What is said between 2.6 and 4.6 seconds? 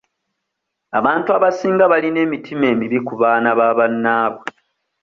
emibi ku baana ba bannaabwe.